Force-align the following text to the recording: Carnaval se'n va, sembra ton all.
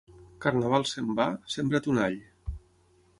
Carnaval 0.45 0.85
se'n 0.91 1.11
va, 1.19 1.27
sembra 1.57 1.83
ton 1.89 2.01
all. 2.09 2.17